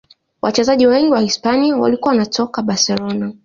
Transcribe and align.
wachezaji 0.41 0.87
wengi 0.87 1.11
wa 1.11 1.19
hisipania 1.19 1.77
walikuwa 1.77 2.11
wanatoka 2.13 2.61
barcelona 2.61 3.33